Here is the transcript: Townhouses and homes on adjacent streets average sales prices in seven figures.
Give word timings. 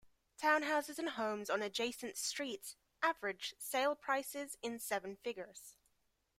Townhouses 0.41 0.97
and 0.97 1.09
homes 1.09 1.47
on 1.47 1.61
adjacent 1.61 2.17
streets 2.17 2.75
average 3.03 3.53
sales 3.59 3.99
prices 4.01 4.57
in 4.63 4.79
seven 4.79 5.15
figures. 5.15 5.75